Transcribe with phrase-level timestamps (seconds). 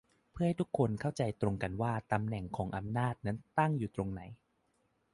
[0.31, 4.21] เพื่อให้ทุกคนเข้าใจตรงกันว่าตำแหน่งของอำนาจนั้นตั้งอยู่ตรงไหน